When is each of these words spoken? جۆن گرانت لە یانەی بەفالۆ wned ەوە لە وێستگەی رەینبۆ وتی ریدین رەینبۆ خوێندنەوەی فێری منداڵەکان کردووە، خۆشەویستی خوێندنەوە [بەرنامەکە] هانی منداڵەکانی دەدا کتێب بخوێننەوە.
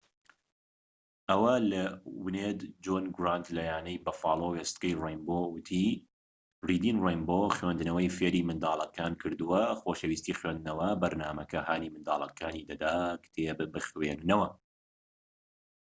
جۆن 2.85 3.05
گرانت 3.17 3.47
لە 3.57 3.63
یانەی 3.69 4.03
بەفالۆ 4.05 4.45
wned 4.45 4.45
ەوە 4.45 4.53
لە 4.55 4.55
وێستگەی 4.63 4.99
رەینبۆ 5.03 5.39
وتی 5.53 5.85
ریدین 6.67 6.97
رەینبۆ 7.05 7.39
خوێندنەوەی 7.55 8.13
فێری 8.17 8.45
منداڵەکان 8.49 9.13
کردووە، 9.21 9.63
خۆشەویستی 9.81 10.37
خوێندنەوە 10.39 10.87
[بەرنامەکە] 11.01 11.59
هانی 11.67 11.93
منداڵەکانی 11.93 12.67
دەدا 12.69 12.95
کتێب 13.23 13.59
بخوێننەوە. 13.73 14.47